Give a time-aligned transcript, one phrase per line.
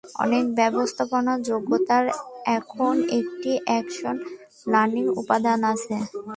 [0.19, 2.05] অনেক ব্যবস্থাপনা যোগ্যতার
[2.57, 4.15] এখন একটি অ্যাকশন
[4.67, 5.95] লার্নিং উপাদান আছে।